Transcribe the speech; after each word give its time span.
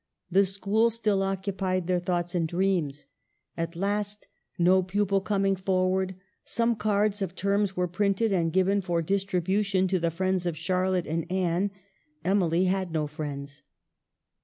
The 0.31 0.45
school 0.45 0.89
still 0.89 1.21
occupied 1.21 1.85
their 1.85 1.99
thoughts 1.99 2.33
and 2.33 2.47
dreams. 2.47 3.05
At 3.55 3.75
last, 3.75 4.25
no 4.57 4.81
pupil 4.81 5.21
coming 5.21 5.55
forward, 5.55 6.15
some 6.43 6.75
cards 6.75 7.21
of 7.21 7.35
terms 7.35 7.77
were 7.77 7.87
printed 7.87 8.31
and 8.33 8.51
given 8.51 8.81
for 8.81 9.03
distribution 9.03 9.87
to 9.89 9.99
the 9.99 10.09
friends 10.09 10.47
of 10.47 10.57
Charlotte 10.57 11.05
and 11.05 11.31
Anne; 11.31 11.69
Emily 12.25 12.63
had 12.65 12.91
no 12.91 13.05
friends. 13.05 13.61